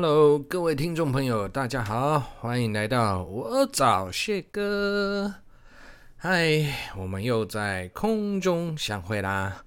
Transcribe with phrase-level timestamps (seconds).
[0.00, 5.34] Hello，各位听众朋友，大家好，欢迎来到我找谢哥。
[6.16, 9.64] 嗨，我们又在空中相会啦。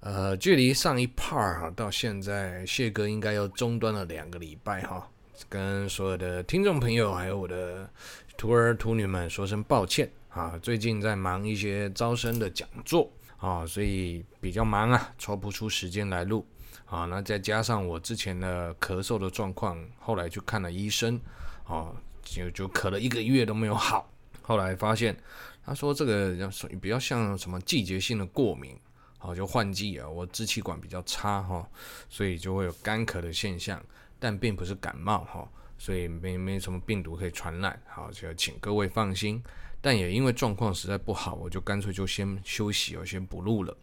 [0.00, 5.08] 呃，距离上一 part 哈到现在，谢哥应该又中断了两个礼拜哈，
[5.48, 7.88] 跟所有的听众朋友还有我的
[8.36, 10.52] 徒儿徒女们说声抱歉啊。
[10.60, 16.46] 最近在忙一些招生的讲座啊，所以比较忙啊，抽不出时间来录。
[16.92, 21.18] 啊，那再加上我之前的咳嗽的状况，后来去看了医生，
[21.64, 21.90] 啊，
[22.22, 24.12] 就就咳了一个月都没有好。
[24.42, 25.16] 后来发现，
[25.64, 28.78] 他说这个要属于比较像什么季节性的过敏，
[29.18, 31.66] 啊，就换季啊，我支气管比较差哈，
[32.10, 33.82] 所以就会有干咳的现象，
[34.18, 39.42] 但并不是感冒哈，所以没没什么病毒可以传染，好，就请各位放心。
[39.80, 43.74] 但也因为状况实在不好，我就干脆就先休息，我先不录了。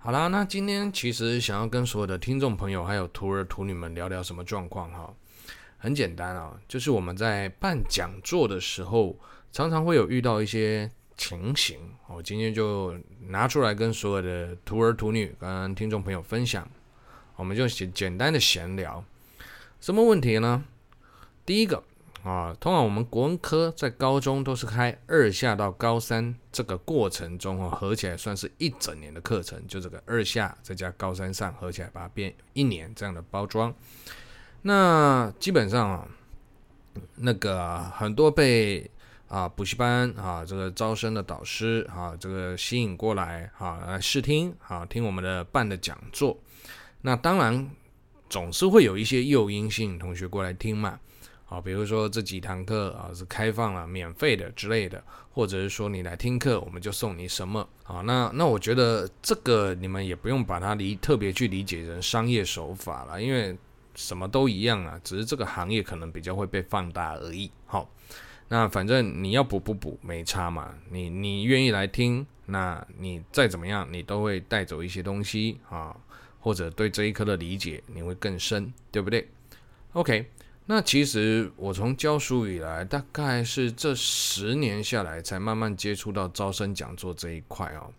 [0.00, 5.12] 好啦，那今天其实想要跟所有的听众朋友还有徒儿徒女们聊聊什么状况哈？
[5.76, 9.18] 很简单啊，就是我们在办讲座的时候，
[9.50, 12.96] 常常会有遇到一些情形，我今天就
[13.26, 16.66] 拿出来跟所有的徒儿徒女跟听众朋友分享，
[17.34, 19.04] 我们就简简单的闲聊，
[19.80, 20.64] 什么问题呢？
[21.44, 21.82] 第一个。
[22.28, 33.74] 啊，通常我们国文科在高中都是开二下到高三这个过程中哦，合起来算是一整年的课程，就这个二下再加高三上合起来把它变一年这样的包装。
[34.60, 36.06] 那基本上啊，
[37.14, 38.90] 那个很多被
[39.28, 46.36] 啊补习班啊这个招生的导师啊这个吸引过来啊来试听啊听我们的办的讲座，
[47.00, 47.70] 那当然
[48.28, 51.00] 总是会有一些诱因吸引同学过来听嘛。
[51.48, 58.02] 啊，比如说这几堂课啊是开放了、免费的之类的，或者是说你来听课，我们就送你什么啊？
[58.02, 63.56] 那那我觉得这个你们也不用把它理特别去理解成商业手法了，因为
[63.94, 67.50] 什么都一样啊，只是这个行业可能比较会被放大而已。
[67.64, 67.88] 好，
[68.48, 75.96] 那反正你要补不补没差嘛，你你愿意来听，那你再怎么样，你都会带走一些东西啊，
[76.40, 79.26] 或者对这一科的理解你会更深，对不对
[79.94, 80.30] ？OK。
[80.70, 87.90] 那其实我从教书以来，大概是这十年下来，才慢慢接触到招生讲座这一块哦。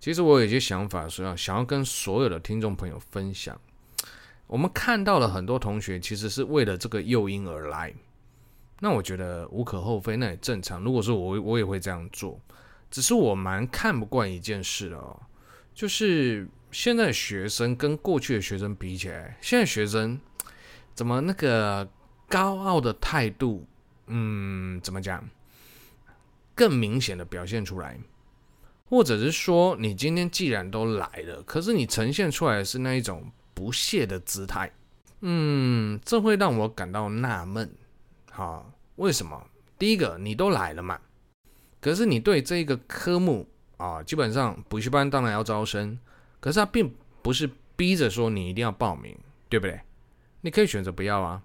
[0.00, 3.60] 其实我有一些想法，说要想要跟所有的听众朋友分享。
[4.46, 7.92] 我们看到了很多同学，其实是为了这个诱因而来。
[8.80, 10.82] 那我觉得无可厚非，那也正常。
[10.82, 12.40] 如果说我我也会这样做，
[12.90, 15.20] 只是我蛮看不惯一件事的哦，
[15.74, 20.18] 就是现在学生跟过去的学生比起来，现在学生
[20.94, 21.86] 怎么那个？
[22.28, 23.66] 高傲的态度，
[24.06, 25.28] 嗯，怎么讲？
[26.54, 27.98] 更明显的表现出来，
[28.88, 34.70] 或者是说，你今天既然都来了，可是你呈现出来的是那一种不屑的姿态，
[35.20, 37.70] 嗯，这会让我感到纳闷。
[38.30, 39.46] 好，为什么？
[39.78, 40.98] 第一个，你都来了嘛，
[41.80, 45.96] 可是你对这个科目啊，基本上补习班当然要招生，
[46.40, 49.16] 可是他并不是逼着说你一定要报名，
[49.48, 49.80] 对不对？
[50.40, 51.40] 你可以选择不要啊。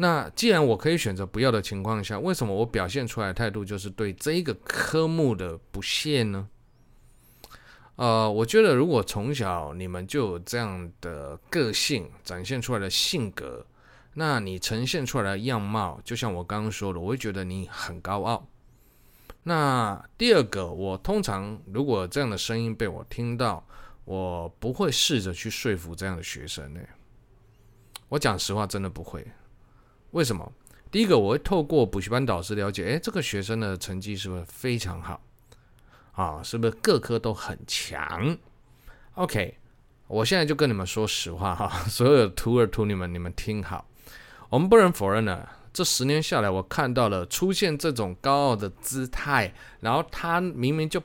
[0.00, 6.48] 那既然我可以选择不要的情况下，为什么我表现出来的态度就是对这一个科目的不屑呢？
[7.96, 13.66] 呃，我觉得如果从小你们就有这样的个性展现出来的性格，
[14.14, 18.46] 那你呈现出来的样貌，就像我刚刚说的，我会觉得你很高傲。
[19.42, 23.66] 那第二个，我通常如果这样的声音被我听到，
[24.04, 26.80] 我不会试着去说服这样的学生呢。
[28.08, 29.26] 我讲实话，真的不会。
[30.12, 30.52] 为什么？
[30.90, 35.20] 第一个，我会透过补习班导师了解，诶，这个学生的成绩是不是非常好？
[36.12, 38.34] 啊，是不是各科都很强
[39.14, 39.58] ？OK，
[40.06, 43.86] 我现在就跟你们说实话哈， 所有的徒儿徒女们，你们听好，
[44.48, 51.02] 我们不能否认呢，这十年下来，我看到了出现这种高傲的姿态，然后他明明就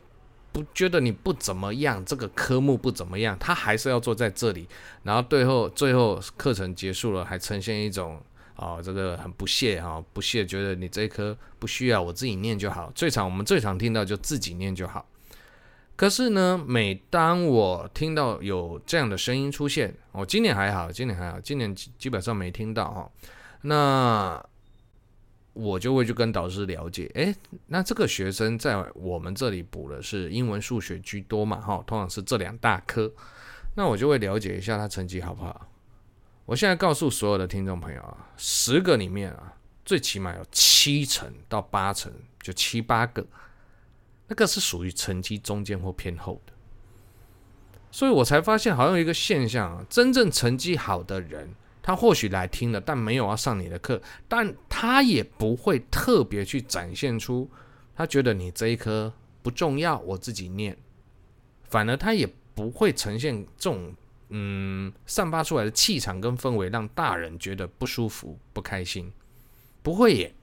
[0.53, 4.65] 不觉得你不怎么样，这个科目不怎么样，他还是要坐在这里，
[5.03, 8.23] 然后最后最后课程结束了，还呈现一种。
[8.55, 12.91] 哦，这个很不屑哈、不屑，觉得你这一科不需要，我自己念就好。
[12.93, 15.05] 最常我们最常听到就自己念就好。
[15.95, 23.11] 可是呢，每当我听到有这样的声音出现，哦，今年还好，今年还好，今年基本上没听到哈、哦。
[23.61, 24.45] 那
[25.53, 27.35] 我就会去跟导师了解，诶，
[27.67, 33.11] 那这个学生在我们这里补的是英文、数学居多嘛，哈、哦，通常是这两大科。
[33.75, 35.69] 那我就会了解一下他成绩好不好。
[36.45, 39.53] 我现在告诉所有的听众朋友啊，十个里面啊，
[39.85, 42.11] 最起码有七成到八成，
[42.41, 43.25] 就七八个，
[44.27, 46.53] 那个是属于成绩中间或偏后的。
[47.91, 57.49] 所以我才发现，好像一个现象啊，真正成绩好的人，他或许来听了，但没有要上你的课，但他也不会特别去展现出
[57.95, 60.77] 他觉得你这一科不重要，我自己念。
[61.69, 63.95] 反而他也不会呈现这种
[64.35, 69.13] 嗯散发出来的气场跟氛围，让大人觉得不舒服、不开心。
[69.83, 70.33] 不会耶，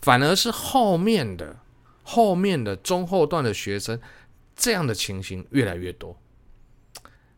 [0.00, 1.60] 反而是后面的
[2.02, 4.00] 后面的中后段的学生，
[4.56, 6.18] 这样的情形越来越多。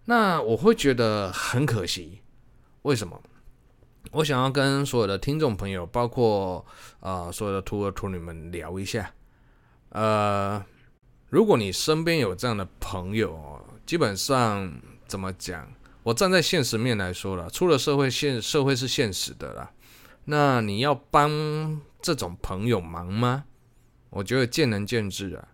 [0.06, 2.22] 那我会觉得很可惜，
[2.82, 3.20] 为什么？
[4.12, 6.64] 我想要跟所有的听众朋友，包括
[7.00, 9.12] 啊、呃、所有的徒儿徒女们聊一下。
[9.88, 10.64] 呃，
[11.28, 14.72] 如果你身边有这样的朋友，基本上
[15.06, 15.72] 怎么讲？
[16.02, 19.72] 我站在现实面来说了，出了社会现社会是现实的啦。
[20.26, 23.44] 那你要帮这种朋友忙吗？
[24.10, 25.48] 我觉得见仁见智啊。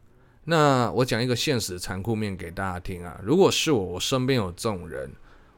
[0.44, 3.18] 那我讲一个现实残酷面给大家听啊。
[3.22, 5.10] 如果是我，我身边有这种人，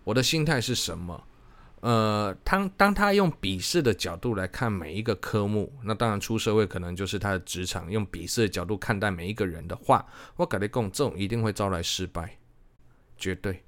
[0.05, 1.25] 我的心态是什么？
[1.81, 10.07] 呃，当当他用鄙视的角度来看每一个科目，那当然出社会可能就是他的职场，用鄙视的角度看待每一个人的话，
[10.37, 12.39] 我跟你讲，这种一定会招来失败，
[13.17, 13.63] 绝对。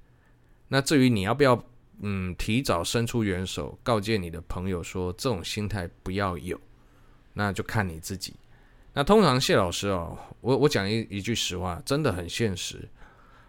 [0.67, 1.63] 那至于你要不要，
[2.01, 6.59] 嗯，提早伸出援手，告诫你的朋友说，这种心态不要有，
[7.33, 8.35] 那就看你自己。
[8.93, 12.89] 那通常谢老师哦，我我讲一一句实话，真的很现实。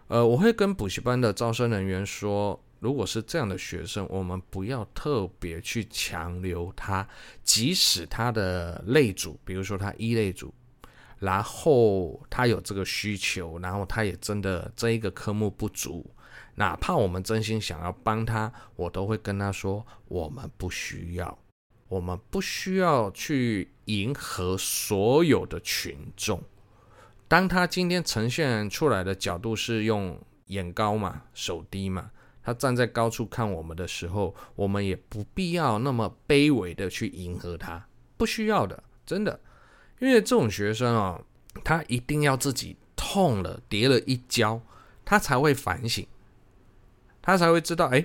[0.07, 7.07] 呃，我会跟补习班的招生人员说，如果是这样的学生，我们不要特别去强留他，
[7.43, 10.53] 即使他的类组，比如说他一类组，
[11.19, 16.09] 然后他有这个需求，然后他也真的这一个科目不足，
[16.55, 21.37] 哪怕我们真心想要帮他，我都会跟他说，我们不需要。
[21.87, 26.39] 我们不需要去迎合所有的群众。
[27.27, 32.11] 当他今天呈现出来的角度是用眼高嘛、手低嘛，
[32.43, 37.87] 他站在高处看我们的时候，我们也不必要那么卑微的去迎合他，
[38.17, 39.39] 不需要的，真的。
[39.99, 41.19] 因为这种学生啊，
[41.63, 44.61] 他一定要自己痛了、跌了一跤，
[45.03, 46.05] 他才会反省，
[47.21, 48.03] 他才会知道，哎，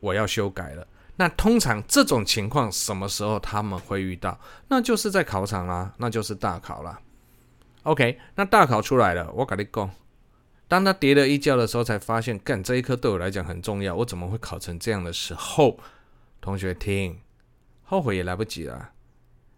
[0.00, 0.86] 我要修改了。
[1.16, 4.40] 那通常这种情况什么时候他们会遇到？
[4.68, 7.00] 那就是在考场啦，那就是大考啦。
[7.82, 9.90] OK，那大考出来了，我跟你讲，
[10.68, 15.78] 当他跌了一跤的时候，才发现，干这一科对我来讲很重要，我怎么会考成这样的时候？
[16.40, 17.20] 同学听，
[17.84, 18.90] 后悔也来不及了。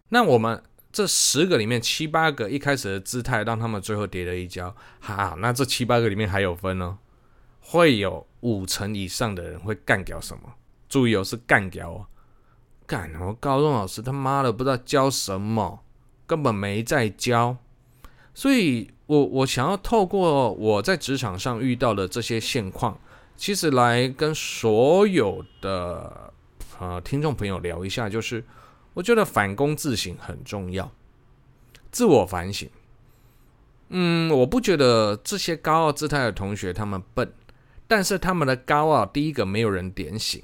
[0.09, 6.99] 那我们这十个里面七八个一开始的姿态，让他们最后跌了一跤，哈，那这七八个里面还有分哦，
[7.67, 10.43] 会有五成以上的人会干掉什么？
[10.89, 12.07] 注意哦，是干掉哦，
[12.87, 13.11] 干！
[13.21, 15.83] 我高中老师他妈的不知道教什么，
[16.27, 17.57] 根本没在教。
[18.35, 23.01] 所以我我想要透过我在职场上遇到的这些现况，
[23.37, 26.33] 其实来跟所有的
[26.79, 28.45] 呃听众朋友聊一下，就是
[28.93, 30.93] 我觉得反躬自省很重要，
[31.91, 32.69] 自我反省。
[33.89, 37.33] 嗯，我不觉得这些高傲姿态的同学他们笨，
[37.87, 40.43] 但是他们的高傲，第一个没有人点醒。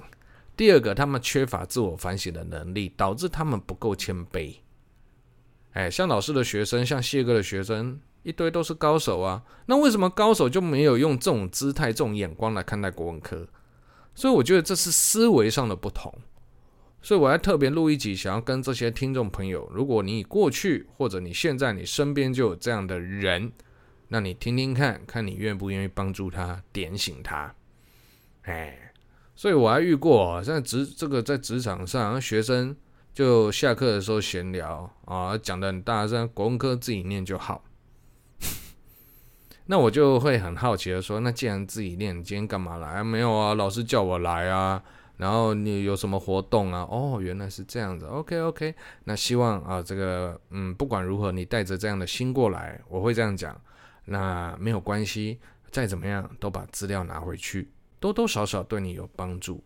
[0.56, 4.56] 第二个，他们缺乏自我反省的能力，导致他们不够谦卑。
[5.72, 9.42] 哎，像老师的学生，像谢哥的学生，一堆都是高手啊。
[9.66, 13.48] 那为什么高手就没有用这种姿态、这种眼光来看待国文科？
[14.14, 16.12] 所以我觉得这是思维上的不同。
[17.00, 23.50] 所以我还特别录一集，想要跟这些听众朋友，如果你过去或者你现在你身边就有这样的人，
[24.10, 27.54] 那你听听看看你愿不愿意帮助他点醒他？
[28.42, 28.92] 哎。
[29.36, 32.76] 所以我还遇过，在职这个在职场上，学生
[33.14, 37.64] 就下课的时候闲聊啊，讲的很大声，国文科自己念就好。
[39.64, 43.02] 那我就会很好奇的说，那既然自己念，今天干嘛来？
[43.02, 44.82] 没有啊，老师叫我来啊。
[45.16, 46.86] 然后你有什么活动啊？
[46.90, 48.04] 哦，原来是这样子。
[48.04, 48.74] OK OK，
[49.04, 53.58] 那希望啊，这个嗯，不管如何，你带着这样的心过来，我会这样讲。
[54.12, 55.38] 那没有关系，
[55.70, 57.68] 再怎么样都把资料拿回去。
[58.00, 59.62] 多多少少对你有帮助，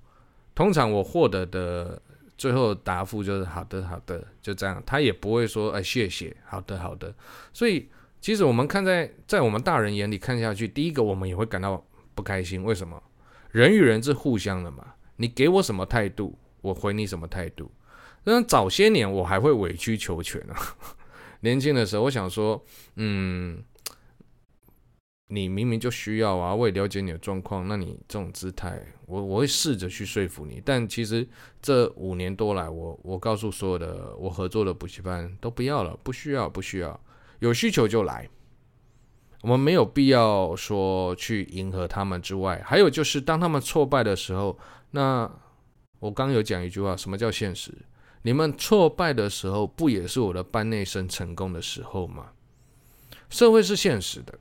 [0.55, 2.01] 通常我获得的
[2.37, 7.15] 最后答复就是好的好的，就这样，他也不会说哎谢谢，好的好的。
[7.55, 7.89] 所以
[8.21, 11.83] 其实我们看在在我们大人眼里看下去，第一个我们也会感到
[12.15, 13.03] 不开心，为什么？
[13.51, 14.85] 人与人是互相的嘛，
[15.17, 17.73] 你给我什么态度，我回你什么态度。
[18.25, 20.77] 那早些年我还会委曲求全啊，
[21.41, 22.63] 年轻的时候我想说，
[22.97, 23.65] 嗯。
[25.29, 30.61] 你明明就需要啊，我也了解你的状况，那你这种姿态，我我会试着去说服你。
[30.65, 31.27] 但其实
[31.63, 37.01] 这五年多来，我我告诉所有的我合作的补习班都不要了，不需要，不需要，
[37.39, 38.29] 有需求就来。
[39.41, 44.59] 我们没有必要说去迎合他们之外，还有就是当他们挫败的时候，
[44.91, 45.31] 那
[46.01, 47.73] 我刚有讲一句话，什么叫现实？
[48.23, 52.33] 你们挫败的时候，不也是我的班内生成功的时候吗？
[53.29, 54.39] 社会是现实的，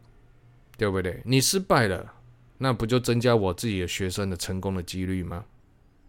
[0.77, 1.21] 对不对？
[1.25, 2.13] 你失败了，
[2.57, 5.45] 那不就增加我自己的学生的成功的几率吗？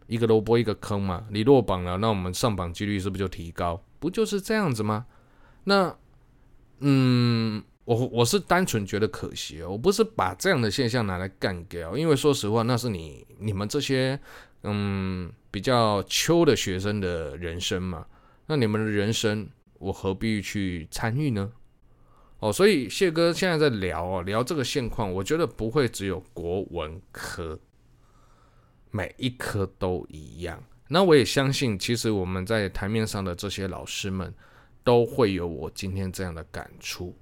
[0.07, 1.27] 一个萝卜一个坑嘛。
[1.31, 3.83] 你落榜了，那我们上榜几率是不是就提高？
[3.99, 5.07] 不就是这样子吗？
[5.65, 5.97] 那，
[6.81, 14.19] 嗯，我我是单纯觉得可惜哦，我不是把这样的现象拿来干掉，因为说实话，那是你你们这些
[14.63, 15.33] 嗯。
[15.55, 18.05] 比较秋的学生的人生嘛，
[18.49, 21.49] 那你们的人生我何必去参与呢？
[22.41, 27.59] 哦，所以谢哥现在在聊哦，聊这个现况，我觉得不会只有国文科，
[28.91, 30.63] 每一科都一样。
[30.89, 34.33] 那我也相信，其实我们在台面上的这些老师们
[34.83, 37.17] 都会有我今天这样的感触。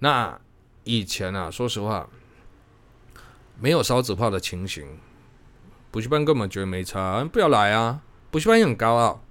[0.00, 0.38] 那
[0.82, 2.10] 以前啊，说实话，
[3.60, 4.84] 没有烧纸炮的情形。
[5.92, 8.02] 补习班根本觉得没差，不要来啊！
[8.32, 9.24] 补习班也很高傲，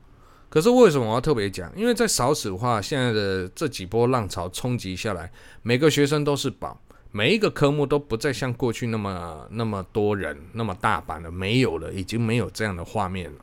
[0.54, 1.74] 可是为什么我要特别讲？
[1.76, 5.32] 因为在少子化现在的这几波浪潮冲击下来，
[5.64, 6.80] 每个学生都是宝，
[7.10, 13.40] 每一个科目都不再像过去那么那么多人那么大班了，没有了，已经没有这样的画面了。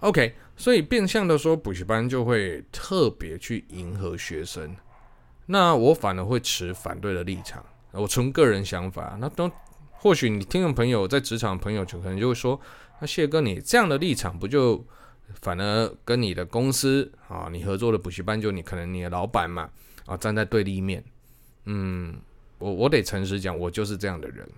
[0.00, 4.74] OK，所以变相的说，补习班就会特别去迎合学生，
[5.46, 7.64] 那我反而会持反对的立场。
[7.92, 9.48] 我从个人想法，那都。
[9.92, 12.60] 或许你听众朋友在职场朋友就可能就会说，
[13.00, 14.84] 那谢哥你这样的立场不就
[15.40, 19.70] 反而跟你的公司啊，你合作的补习班就你可能你的老板嘛
[20.06, 21.04] 啊站在对立面。
[21.64, 22.14] 嗯，
[22.58, 24.48] 我我得诚实讲，我就是这样的人。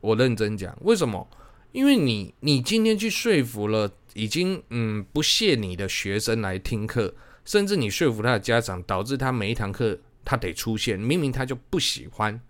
[0.00, 1.26] 我认真讲，为什么？
[1.72, 12.40] 因为你你今天去说服了已经嗯不屑你的学生来听课，甚至你说服他的家长，导致他每一堂课他得出现，明明他就不喜欢。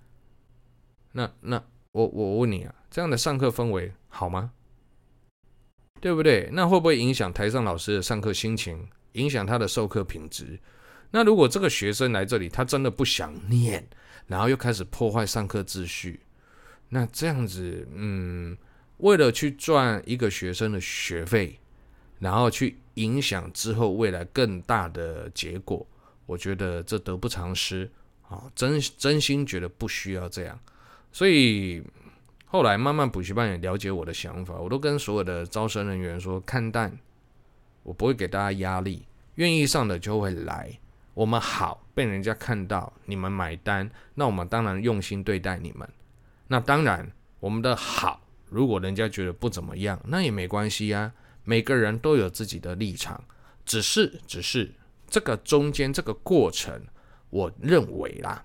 [1.12, 1.62] 那那。
[1.94, 4.50] 我我问你啊，这样的上课氛围好吗？
[6.01, 6.49] 对不对？
[6.53, 10.59] 那会不会影响台上老师的上课心情，影响他的授课品质？
[11.11, 13.87] 那如果这个学生来这里，他真的不想念，
[14.27, 16.21] 然后又开始破坏上课秩序，
[16.89, 18.57] 那这样子，嗯，
[18.99, 21.59] 为了去赚一个学生的学费，
[22.19, 25.87] 然后去影响之后未来更大的结果，
[26.27, 27.91] 我觉得这得不偿失
[28.29, 28.45] 啊！
[28.55, 30.59] 真真心觉得不需要这样。
[31.13, 31.81] 所以
[32.55, 36.97] 后来慢慢补习班也了解我的想法，我都跟所有的招生人员说，看淡，
[37.83, 40.79] 我不会给大家压力，愿意上的就会来。
[41.15, 45.89] 我们好被人家看到，你们买单，那我们当然用心对待你们。
[46.47, 51.13] 那当然，我们的好，如果人家觉得不怎么样，那也没关系呀。
[51.43, 53.25] 每个人都有自己的立场，
[53.65, 54.73] 只是只是
[55.09, 56.81] 这个中间这个过程，
[57.31, 58.45] 我认为啦，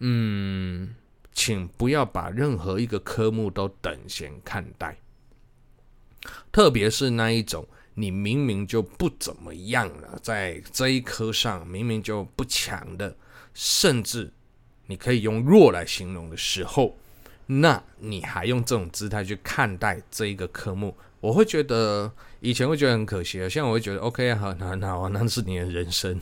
[0.00, 0.96] 嗯。
[1.32, 4.96] 请不要把任何一个科目都等闲看待，
[6.52, 13.16] 特别是那一种你明明就不怎么样了，在这一科上明明就不强的，
[13.54, 14.30] 甚至
[14.86, 16.96] 你可以用弱来形容的时候，
[17.46, 26.20] 那你还用这种姿态去看待这一个科目，我会觉得以前会觉得很可惜，现在我会觉得 OK 啊，很好，那那那是你的人生。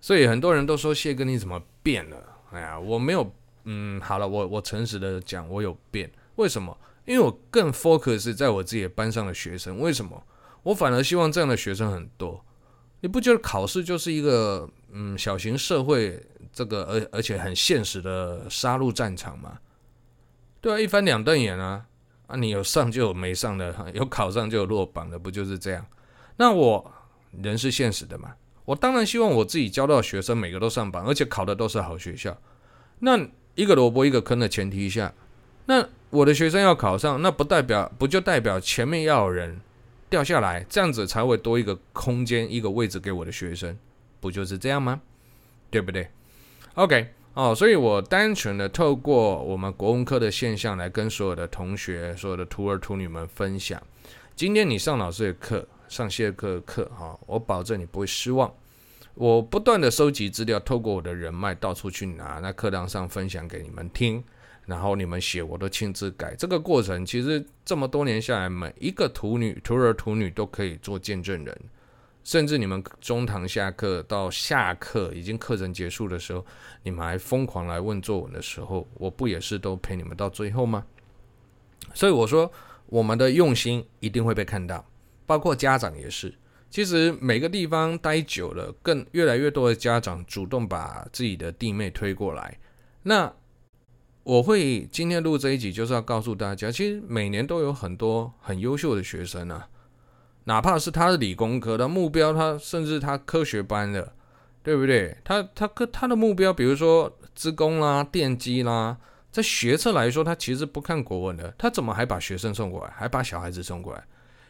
[0.00, 2.36] 所以很多人都说谢哥你怎么变了？
[2.50, 3.32] 哎呀，我没有。
[3.66, 6.10] 嗯，好了，我我诚实的讲，我有变。
[6.36, 6.76] 为什么？
[7.04, 9.78] 因为我更 focus 在我自己班上的学生。
[9.78, 10.20] 为什么？
[10.62, 12.44] 我反而希望这样的学生很多。
[13.00, 16.20] 你不觉得考试就是一个嗯小型社会
[16.52, 19.58] 这个而而且很现实的杀戮战场吗？
[20.60, 21.86] 对啊，一翻两瞪眼啊
[22.26, 22.36] 啊！
[22.36, 25.86] 你有上就有没上的，有考上就有落榜的，不就是这样？
[26.36, 26.92] 那我
[27.42, 32.36] 人是现实的嘛，我当然希望我自己教到学生每个都上榜，而且考的都是好学校。
[32.98, 33.16] 那
[33.56, 35.12] 一个萝卜一个坑的前提下，
[35.64, 39.60] 那我的学生要考上，那不代表不就代表前面要有人
[40.08, 43.76] 掉下来，这样子才会多一个空间一个位置给我的学生，
[44.20, 45.00] 不就是这样吗？
[45.70, 46.06] 对不对
[46.74, 53.82] ？OK 哦，所以我单纯的透过我们国文科的现象来跟所有的同学、所有的徒儿徒女们分享。
[54.34, 58.52] 今天你上老师的课，上谢课课哈，我保证你不会失望。
[59.16, 64.22] 我不断的收集资料，透过我的人脉到处去拿，那课堂上分享给你们听，
[64.66, 66.34] 然后你们写我都亲自改。
[66.34, 71.58] 这个过程其实这么多年下来，每一个徒女、徒儿、徒女都可以做见证人。
[72.24, 76.44] 甚至你们中堂下课到下课，已经课程结束的时候，
[76.82, 80.84] 你们还疯狂来问作文的时候，我不也是都陪你们到最后吗？
[81.94, 82.52] 所以我说，
[82.86, 84.84] 我们的用心一定会被看到，
[85.24, 86.34] 包括家长也是。
[86.76, 92.58] 其实每个地方待久了，更越来越多的家长主动把自己的弟妹推过来。
[93.04, 93.32] 那
[94.22, 99.66] 我会今天录这一集，就是要告诉大家，其实每年都有很多很优秀的学生啊。
[100.44, 104.12] 哪怕是他是理工科的目标，他甚至他科学班的，
[104.62, 105.16] 对不对？
[105.24, 108.98] 他他科他的目标，比如说资工啦、电机啦，
[109.32, 114.04] 在学测来说，他其实不看国文的，他怎么还把学生送过来，还把小孩子送过来？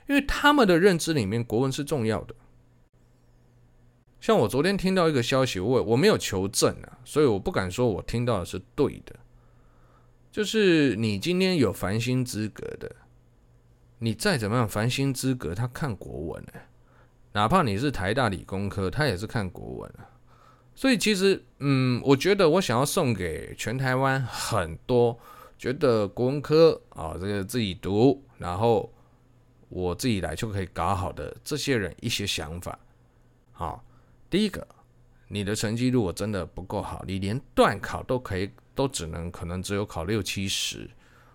[0.09, 2.35] 因为他们的认知里面，国文是重要的。
[4.21, 9.15] 像我昨天听到一个消息，我我没有求证啊，所以我不敢说我听到的是对的。
[10.33, 12.95] 就是你今天有繁星资格的。
[13.99, 16.53] 你再怎么样，繁星资格，他看国文呢，
[17.33, 20.05] 哪怕你是台大理工科，他也是看国文啊。
[20.75, 25.19] 所以其实，嗯，我觉得我想要送给全台湾很多
[25.57, 28.93] 觉得国文科啊，这个自己读，然后
[29.69, 32.79] 我自己来就可以搞好的这些人一些想法。
[33.53, 33.85] 好，
[34.29, 34.67] 第一个，
[35.29, 40.89] 你的成绩如果真的不够好，你连段考都可以，都只能可能只有考六七十。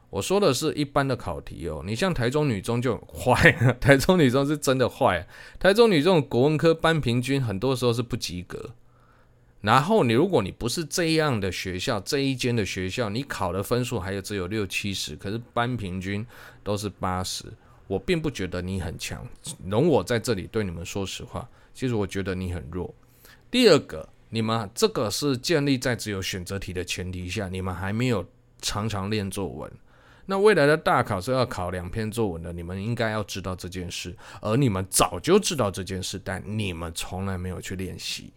[0.10, 5.26] 我说的是一般的考题哦，你像台中女中就很坏， 台中女中是真的坏。
[5.58, 8.72] 台中女中国文科班平均很多时候是不及格。
[9.62, 16.26] 然后你如果你不是这样的学校，这一间的学校，你考的分数还有只有六七十，可是班平均
[16.64, 17.46] 都是八十，
[17.92, 19.28] 我并不觉得你很强。
[19.66, 22.96] 容我在这里对你们说实话，其实我觉得你很弱。
[23.50, 28.26] 第二个，你们这个是建立在只有选择题的前提下，你们还没有
[28.62, 29.70] 常常练作文。
[30.26, 38.32] 那未来的大考是要考两篇作文的，你们应该要知道这件事，而你们早就知道这件事，但你们从来没有去练习。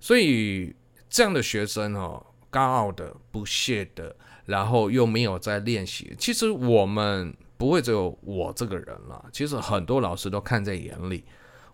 [0.00, 0.74] 所以
[1.10, 6.14] 这样的学生哦，高傲的、不屑的，然后又没有在练习。
[6.18, 11.24] 其实我们不会只有我这个人了，其实很多老师都看在眼里。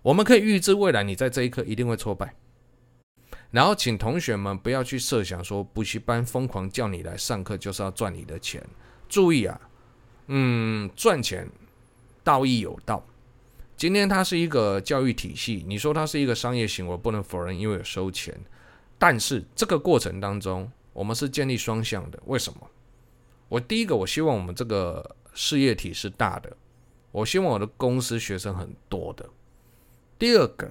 [0.02, 2.34] 我们可以预知未来你在这一刻一定会挫败，
[3.50, 8.62] 然后请同学们不要去设想说补习班疯狂叫你来上课就是要赚你的钱。
[9.08, 9.58] 注意啊，
[10.26, 11.48] 嗯，赚钱
[12.22, 13.02] 道义有道。
[13.74, 18.38] 今天它是一个教育体系，你说它是一个商业行为，不能否认，因为有收钱。
[18.98, 22.22] 但是这个过程当中，我们是建立双向的。
[22.26, 22.60] 为什么？
[23.48, 26.56] 我第一个，我希望我们这个事业体是大的，
[27.12, 29.24] 我希望我的公司学生很多的。
[30.18, 30.68] 第二个，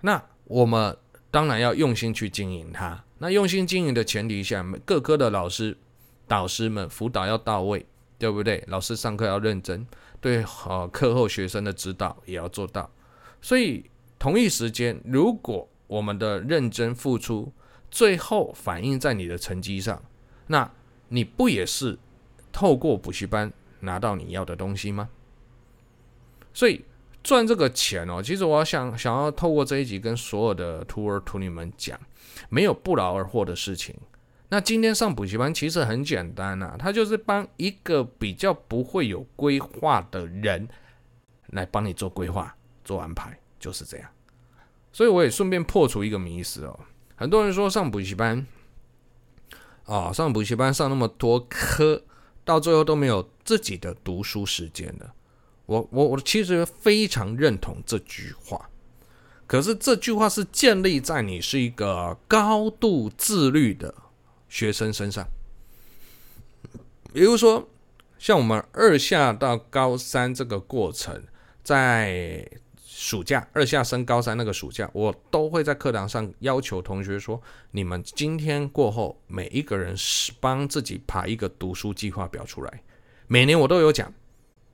[0.00, 0.96] 那我们
[1.30, 3.04] 当然要用心去经营它。
[3.18, 5.78] 那用心经营的前提下，各科的老师。
[6.26, 7.84] 导师们辅导要到位，
[8.18, 8.64] 对不对？
[8.68, 9.86] 老师上课要认真，
[10.18, 12.90] 对，呃，课后学生的指导也要做到。
[13.42, 13.84] 所以
[14.18, 17.52] 同一时间，如果我们的认真付出，
[17.90, 20.02] 最后反映在你的成绩上，
[20.46, 20.70] 那
[21.08, 21.98] 你不也是
[22.50, 25.08] 透过补习班拿到你要的东西吗？
[26.52, 26.84] 所以
[27.22, 31.98] 赚这个钱哦，其实我想想要透过这一集跟所有的徒儿徒女们讲，
[32.48, 33.94] 没有不劳而获的事情。
[34.48, 40.68] 那今天上补习班其实很简单呐、啊，他就是帮一个比较不会有规划的人
[41.46, 44.10] 来帮你做规划、做安排，就是这样。
[44.92, 46.80] 所以我也顺便破除一个迷思哦，
[47.16, 48.46] 很多人说上补习班，
[49.84, 52.02] 啊，上补习班上那么多科，
[52.44, 55.10] 到最后都没有自己的读书时间的。
[55.66, 58.70] 我我我其实非常认同这句话，
[59.46, 63.94] 可是这句话是建立在你是一个高度自律的。
[64.48, 65.26] 学生身上，
[67.10, 67.66] 比如说，
[68.18, 71.24] 像我们二下到高三这个过程，
[71.64, 72.46] 在
[72.84, 82.82] 暑假二下升高三那个暑假，我都会在课堂上要求同学说：你们今天过后，每一个人是帮自己排一个读书计划表出来。
[83.32, 84.12] 每年我都有讲，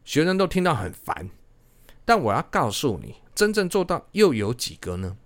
[0.05, 1.31] 学生都听到很烦，
[2.05, 5.17] 但我要告诉你，真正做到又有几个呢？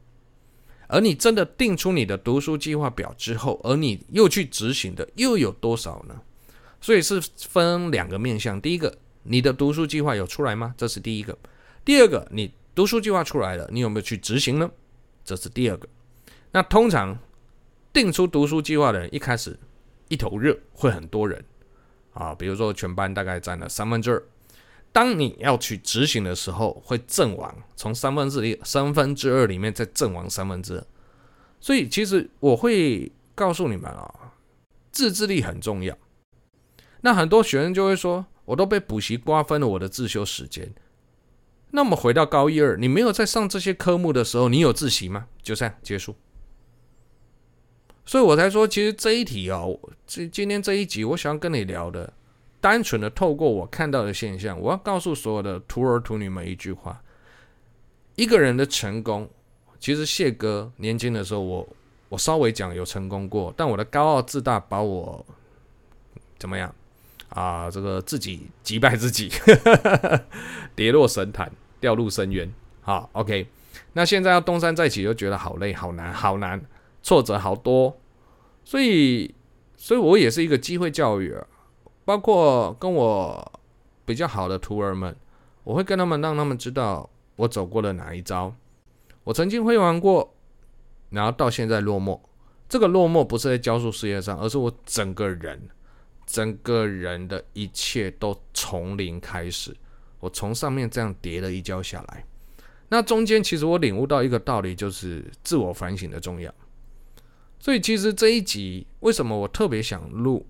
[0.86, 6.20] 而你真的定出你的读书计划表之后，而你又去执行的又有多少呢？
[6.78, 8.60] 所以是分两个面向。
[8.60, 10.74] 第一个，你的读书计划有出来吗？
[10.76, 11.38] 这是第一个。
[11.86, 14.70] 第二个，你读书计划出来了，你有没有去执行呢？
[15.24, 15.88] 这是第二个。
[16.50, 17.18] 那通常
[17.94, 19.58] 定出读书计划的人，一开始
[20.08, 21.42] 一头热，会很多人
[22.12, 24.22] 啊，比如说全班大概占了三分之二。
[24.92, 30.86] 当你要去执行的时候，会阵亡，从三分之一、三分之二里面再阵亡三分之二。
[31.60, 34.34] 所以，其实我会告诉你们啊，
[34.90, 35.96] 自制力很重要。
[37.00, 40.74] 那很多学生就会说，我都被补习瓜分了我的自修时间。
[41.70, 45.28] 那么回到高一二，你没有在上这些科目的时候，你有自习吗？
[45.42, 46.14] 就这样结束。
[48.04, 52.12] 所以我才说，其实这一题哦，这今天这一集，我想跟你聊的。
[52.60, 57.02] 单纯的透过我看到的现象，我要告诉所有的徒儿徒女们一句话：
[58.14, 59.28] 一个人的成功，
[59.80, 61.68] 其实谢哥年轻的时候我，
[62.08, 65.24] 我稍微讲有成功过，但我的高傲自大把我
[66.38, 66.72] 怎么样
[67.30, 67.70] 啊？
[67.70, 69.30] 这个自己击败自己，
[70.76, 71.50] 跌落神坛。
[71.82, 72.48] 掉入深渊。
[72.80, 73.44] 好，OK。
[73.94, 76.64] 那现在要东山再起，又觉得好累、好难、好难，
[77.02, 77.98] 挫折好多。
[78.64, 79.34] 所以，
[79.76, 81.46] 所以我也是一个机会教育啊。
[82.04, 83.60] 包括跟我
[84.04, 85.14] 比较好的徒儿们，
[85.64, 88.54] 我会跟他们让他们知道我走过了哪一招。
[89.24, 90.34] 我曾经辉煌过，
[91.10, 92.18] 然后到现在落寞。
[92.68, 95.68] 这个落寞不是在教书事业上，而是我整个人。
[96.24, 99.76] 整个人的一切都从零开始，
[100.20, 102.24] 我从上面这样跌了一跤下来。
[102.88, 106.52] 那中间其实我领悟到一个道理，就是自我反省的重要。
[107.62, 110.44] 所以其实这一集为什么我特别想录？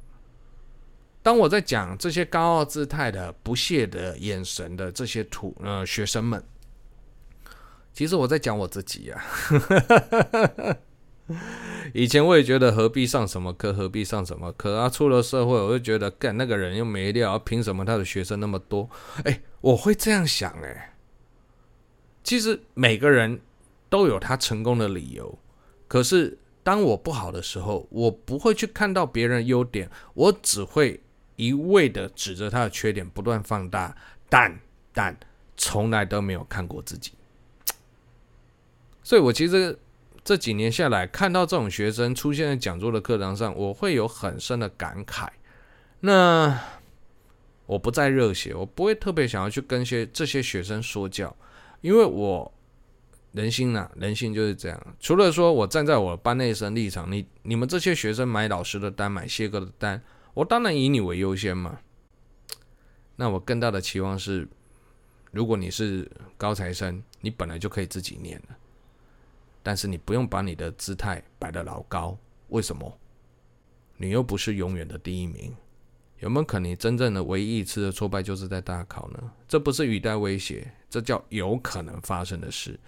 [1.22, 6.42] 当我在讲这些高傲姿态的、不屑的眼神的这些土呃学生们，
[7.92, 10.76] 其实我在讲我自己呀、啊。
[11.92, 14.88] 以前我也觉得何必上什么课，何必上什么课啊？
[14.88, 18.88] 出了社会，我就觉得干那个人又没料，凭什么他的学生那么多？
[19.24, 20.94] 哎，我会这样想哎。
[22.24, 23.38] 其实每个人
[23.90, 25.38] 都有他成功的理由，
[25.86, 31.00] 可是当我不好的时候，我不会去看到别人优点，我只会
[31.36, 33.96] 一味的指着他的缺点，不断放大，
[34.28, 34.60] 但
[34.92, 35.16] 但
[35.56, 37.12] 从来都没有看过自己。
[39.02, 39.78] 所以我其实。
[40.24, 45.26] 这几年下来，看到这种学生出现在讲座的课堂上，我会有很深的感慨。
[45.98, 46.56] 那
[47.66, 51.36] 我不再热血，我不会特别想要去跟些这些学生说教，
[51.80, 52.54] 因为我
[53.32, 54.96] 人心呐、啊，人性就是这样。
[55.00, 60.02] 除了说我站在我班内生立场，你你们这些学生买老师的单，买谢哥的单，
[60.34, 61.80] 我当然以你为优先嘛。
[63.16, 64.46] 那我更大的期望是，
[65.30, 68.56] 如果你是高材生，你本来就可以自己念了。
[69.62, 72.18] 但是你不用把你的姿态摆得老高，
[72.48, 72.98] 为什么？
[73.96, 75.54] 你又不是永远的第一名，
[76.18, 79.32] 有没有可能你真正的唯一一次的挫败就是在大考呢？
[79.46, 82.78] 这不是语带威胁，这叫有可能发生的事。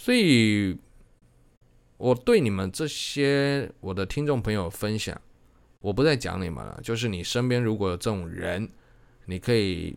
[0.00, 0.78] 所以，
[1.98, 5.20] 我对你们这些我的听众朋友分享，
[5.78, 8.66] 我不再讲你们了，就是你身边如果有这种人，
[9.26, 9.94] 你可以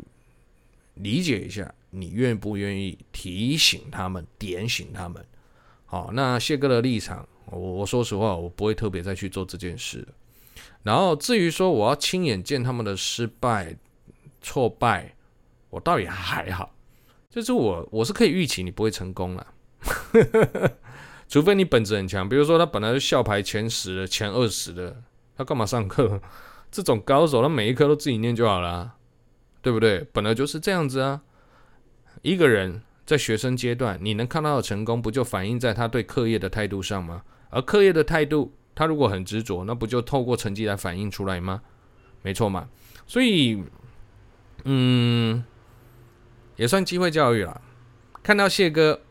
[0.95, 5.25] 理解一下，你愿不愿意提醒他们、点醒他们？
[5.85, 10.05] 好，那谢哥的立场，我我说实话，我不会特别再去做这件事。
[10.81, 13.73] 然后至于说我要亲眼见他们的失败、
[14.41, 15.15] 挫败，
[15.69, 16.75] 我倒也还好。
[17.29, 19.52] 就是我我是可以预期你不会成功了，
[21.27, 22.27] 除非你本质很强。
[22.27, 25.01] 比如说他本来是校排前十的、前二十的，
[25.35, 26.21] 他干嘛上课？
[26.71, 28.93] 这种高手，他每一科都自己念就好了，
[29.61, 30.07] 对不对？
[30.11, 31.21] 本来就是这样子啊，
[32.21, 32.81] 一个人。
[33.05, 37.21] 在学生阶段，你能看到的成功，不就反映在他对课业的态度上吗？
[37.49, 41.61] 而课业的态度，他如果很执着，那不就透过成绩来反映出来吗？
[42.21, 42.69] 没错嘛。
[43.05, 43.61] 所以，
[44.63, 45.43] 嗯，
[46.55, 47.61] 也算机会教育了。
[48.23, 49.01] 看到谢哥，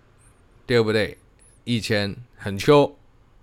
[0.73, 1.19] 对不对？
[1.65, 2.97] 以前很秋、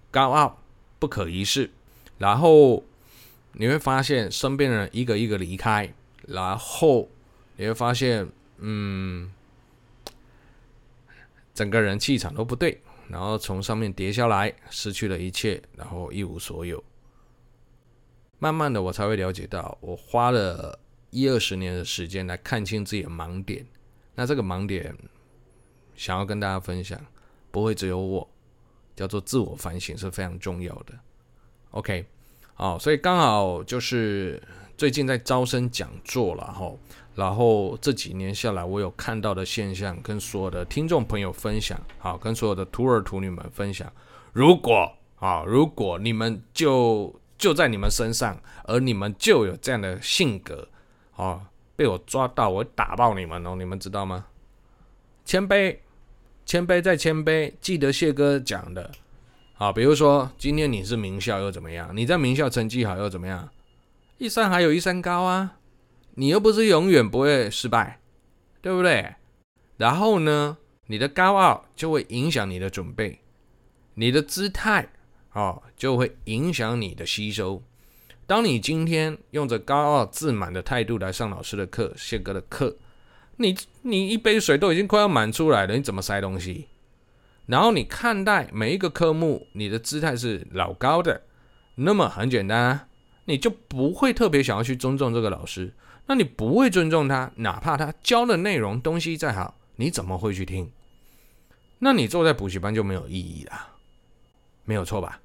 [0.10, 0.60] 高傲、
[0.98, 1.70] 不可一世，
[2.18, 2.84] 然后
[3.54, 5.94] 你会发现身边人一个一个离开，
[6.28, 7.08] 然后
[7.56, 9.32] 你会发现，嗯。
[11.54, 16.84] 整个人气场都不对，然后从上面跌下来，失去了一切，然后一无所有。
[18.39, 20.80] 慢慢的，我才会了解到，我花了
[21.12, 23.68] 一二十年的时间来看清自己的盲点。
[24.15, 24.96] 那这个盲点，
[25.96, 26.98] 想要跟大家分享，
[27.51, 28.27] 不会只有我，
[28.95, 30.93] 叫做自我反省是非常重要的。
[31.71, 32.05] OK，
[32.53, 34.41] 好，所以刚好就是
[34.77, 36.71] 最近在招生讲座了哈。
[37.15, 43.91] 然后这几年下来，我有看到的现象，跟所有的听众朋友分享，好，跟所有的徒儿徒女们分享。
[44.31, 50.65] 如果啊，如果你们就就在你们身上，而你们就有这样的性格，
[51.15, 54.27] 啊，被我抓到，我打爆你们哦，你们知道吗？
[55.25, 55.77] 谦卑，
[56.49, 58.89] 谦卑再谦卑，记得谢哥讲的，
[59.53, 61.95] 好，比如说今天你是名校又怎么样？
[61.95, 63.47] 你在名校成绩好又怎么样？
[64.17, 65.57] 一山还有一山高啊。
[66.15, 67.99] 你又不是永远不会失败，
[68.63, 69.13] 对不对？
[69.77, 70.57] 然后呢，
[70.88, 73.19] 你的高傲就会影响你的准备，
[73.93, 74.89] 你的姿态
[75.33, 77.62] 哦，就会影响你的吸收。
[78.25, 82.75] 当你今天用着高傲自满的态度来上老师的课、谢哥的课，
[83.41, 86.67] 你你一杯水都已经快要满出来了，你怎么塞东西？
[87.45, 91.23] 然后你看待每一个科目，你的姿态是老高的，
[91.75, 92.88] 那么很简单啊，
[93.25, 95.73] 你就不会特别想要去尊重这个老师。
[96.08, 100.69] 那你不会尊重他，哪怕他教的内容东西再好，你怎么会去听？
[101.80, 103.54] 那你坐在补习班就没有意义了，
[104.65, 105.21] 没有错吧？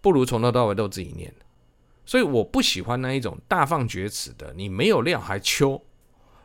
[0.00, 1.32] 不如从头到尾都自己念。
[2.06, 5.82] 所以我不喜欢那一种大放厥词的，你没有料还秋，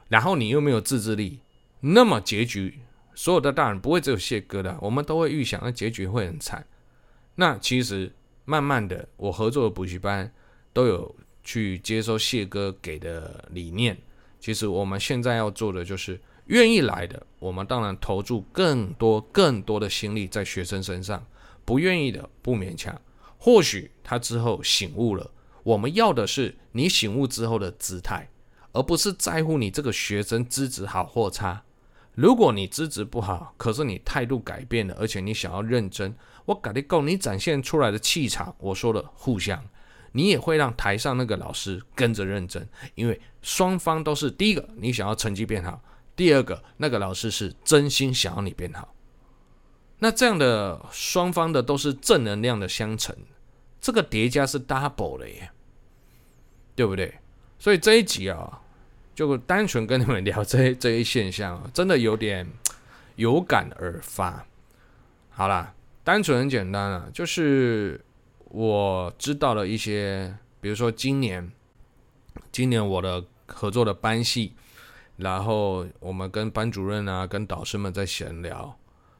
[0.09, 1.39] 然后你又没有自制力，
[1.79, 2.79] 那么结局
[3.15, 6.67] 所有的大人不会只有谢哥的，我们都会预想那结局会很惨。
[7.35, 8.11] 那其实
[8.43, 10.29] 慢慢的，我合作的补习班
[10.73, 13.97] 都有去接收谢哥给的理念。
[14.39, 21.19] 其实我们现在要做的就是，愿意来的，我们当然投注更多更多的心力在学生身上；
[21.63, 22.99] 不愿意的，不勉强。
[23.37, 25.31] 或许他之后醒悟了，
[25.63, 28.29] 我们要的是你醒悟之后的姿态，
[28.71, 31.63] 而不是在乎你这个学生资质好或差。
[32.13, 36.13] 如果你资质不好，可是你态度改变了，而且你想要认真，
[36.45, 39.63] 我跟你讲，你展现出来的气场，我说了互相。
[40.11, 45.79] 你也会让台上那个老师跟着认真，因为双方都是第一个，你想要成绩变好；
[46.15, 48.93] 第二个，那个老师是真心想要你变好。
[49.99, 53.15] 那这样的双方的都是正能量的相乘，
[53.79, 55.51] 这个叠加是 double 的耶，
[56.75, 57.19] 对不对？
[57.59, 58.61] 所以这一集啊，
[59.13, 62.47] 就单纯跟你们聊这这一现象，真的有点
[63.17, 64.43] 有感而发。
[65.29, 68.03] 好啦，单纯很简单啊，就是。
[68.51, 71.51] 我知道了一些，比如说今年，
[72.51, 74.55] 今年我的合作的班系，
[75.17, 78.75] 然后我们跟班主任啊、跟导师们在闲聊，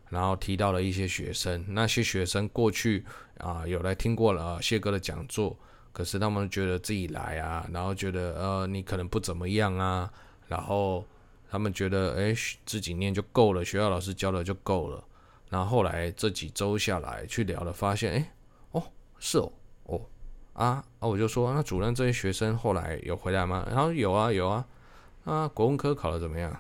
[0.10, 3.06] 然后提到了一些学生，那些学生过去
[3.38, 5.56] 啊有来听过了谢哥的讲座，
[5.92, 10.12] 可是他们觉得自己来啊，然后觉得呃你可能不怎么样啊，
[10.48, 11.06] 然后
[11.50, 12.34] 他们觉得哎
[12.66, 15.04] 自己念就够了，学校老师教的就够了，
[15.50, 18.32] 然后后来这几周下来去聊了，发现哎
[18.72, 18.84] 哦。
[19.22, 19.52] 是哦，
[19.84, 20.02] 哦，
[20.54, 20.66] 啊
[21.00, 21.08] 啊！
[21.08, 23.68] 我就说，那主任这些学生后来有回来吗？
[23.70, 24.66] 然后有啊，有啊，
[25.26, 26.58] 啊，国文科考的怎么样？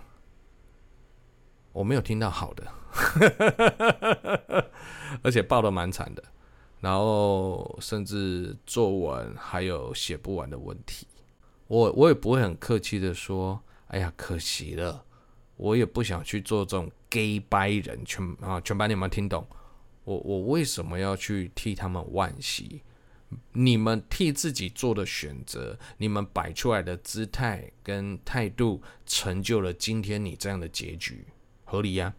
[1.71, 2.67] 我没有听到好的，
[5.23, 6.21] 而且报的蛮惨的，
[6.79, 11.07] 然后甚至作文还有写不完的问题。
[11.67, 15.05] 我我也不会很客气的说，哎呀，可惜了。
[15.57, 19.45] 我也不想去做这种 gay 掰人，全啊全班你们听懂？
[20.05, 22.81] 我我为什么要去替他们惋惜？
[23.51, 31.27] 你们替自己做的选择，你们摆出来的姿态跟态度，成就了今天你这样的结局，
[31.65, 32.15] 合理呀？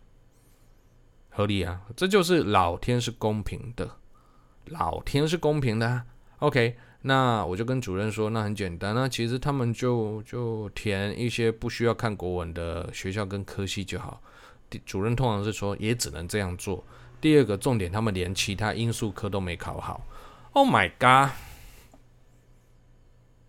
[1.31, 1.81] 合理呀？
[1.97, 3.97] 这就是老天是公平的，
[4.71, 6.05] 老天是公平的啊。
[6.39, 14.23] OK，那我就跟主任说，那很简单，那其实他们就就填一些不需要看国文的学校跟科系就好。
[14.87, 16.85] 主任通常是说，也只能这样做。
[17.21, 20.07] 第二个重点，他们连其他因素科都没考好。
[20.53, 21.33] Oh my god！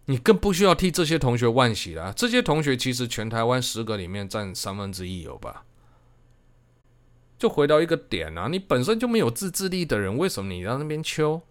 [0.05, 2.11] 你更不需要替这些同学惋惜了。
[2.11, 5.63] 这些同学其实全台湾十个里面占三分之一有吧？
[7.41, 11.41] 就回到一个点啊，你本身就没有自制力的人，为什么你到那边求？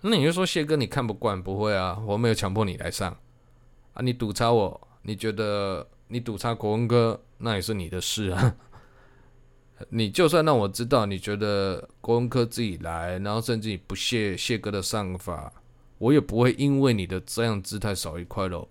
[0.00, 1.40] 那你就说谢哥你看不惯？
[1.40, 3.16] 不会啊，我没有强迫你来上
[3.92, 4.02] 啊。
[4.02, 8.56] 你堵插我，你觉得你堵插国文哥，那也是你的事啊。
[9.90, 15.52] 你就算让我知道，你觉得国文科自己来，然后甚至你不屑谢哥的上法，
[15.98, 18.68] 我也不会因为你的这样姿态少一块肉。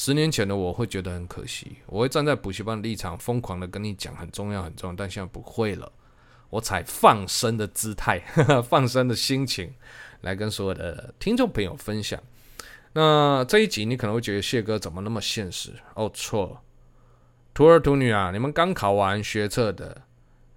[0.00, 5.90] 十年前的我会觉得很可惜，我会站在补习班的立场，疯狂的跟你讲很重要很重要，但现在不会了，
[6.50, 8.20] 我采放生的姿态，
[8.62, 9.74] 放生的心情
[10.20, 12.22] 来跟所有的听众朋友分享。
[12.92, 15.72] 那这一集你可能会觉得谢哥怎么那么现实？
[15.94, 16.62] 哦，错。
[17.52, 20.02] 徒儿徒女啊，你们刚考完学测的，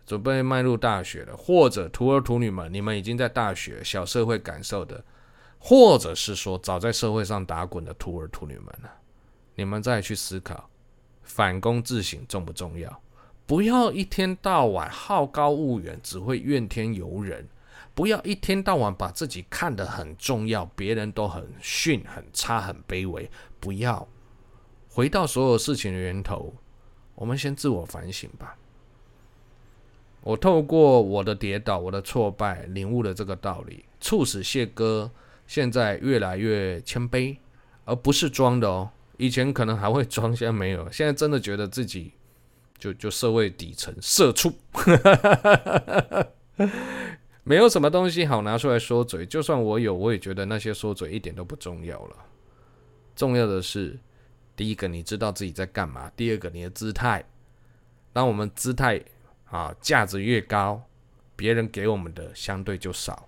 [0.06, 5.04] 准备迈入大学的，或者徒儿徒女们，你们已经在大学小社会感受的，
[5.58, 9.01] 或者是说早在社会上打滚的徒儿徒女们了，
[9.56, 10.70] 你们再去思考，
[11.24, 13.02] 反躬自省重不重要？
[13.46, 17.44] 不要一天到晚好高骛远，只会怨天尤人；
[17.94, 23.30] 不要一天到晚把自己看得很重要，别人都很逊、很差、很卑微。
[23.60, 24.08] 不要
[24.88, 26.54] 回到所有事情的源头。
[27.16, 28.58] 我们先自我反省吧。
[30.22, 35.12] 我透过我的跌倒、我的挫败，领悟了这个道理，促使谢哥
[35.46, 37.38] 现在越来越谦卑，
[37.86, 38.92] 而不是装的哦。
[39.22, 40.92] 以前可能还会装，现在没有。
[40.92, 42.12] 现在真的觉得自己
[42.80, 44.52] 就就社会底层社畜，
[47.46, 49.24] 没有什么东西好拿出来说嘴。
[49.24, 52.16] 就算我有，我也觉得那些说嘴一点都不重要了。
[53.16, 54.00] 重要的是。
[54.56, 57.24] 第一个，你知道自己在干嘛；第二个，你的姿态。
[58.12, 59.00] 当我们姿态
[59.46, 60.84] 啊价值越高，
[61.36, 63.28] 别人给我们的相对就少。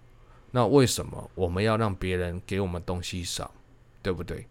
[0.50, 3.52] 那为什么我们要让别人给我们东西少？
[4.02, 4.46] 对不对？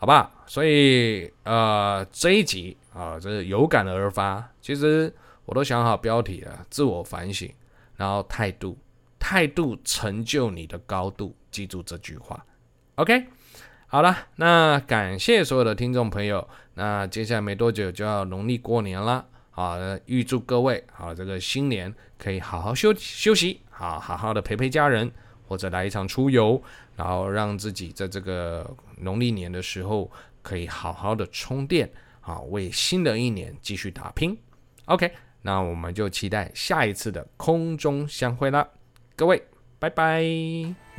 [0.00, 0.32] 好吧。
[0.46, 4.50] 所以呃，这一集啊，这是有感而发。
[4.62, 5.12] 其实
[5.44, 7.52] 我都想好标题了：自我反省，
[7.96, 8.78] 然后态度，
[9.18, 11.36] 态度成就你的高度。
[11.50, 12.42] 记住这句话。
[12.94, 13.26] OK。
[13.86, 16.48] 好了，那感谢所有的听众朋友。
[16.74, 25.10] 那接下来没多久就要农历过年了，啊，预祝各位啊，这个新年可以好好休休息，好好好的陪陪家人，
[25.46, 26.62] 或者来一场出游，
[26.96, 28.64] 然后让自己在这个
[29.00, 30.10] 农历年的时候
[30.42, 34.36] 可以好好的充电，啊，为新的一年继续打拼。
[34.86, 35.10] OK，
[35.42, 38.68] 那我们就期待下一次的空中相会啦，
[39.16, 39.42] 各位，
[39.78, 40.89] 拜拜。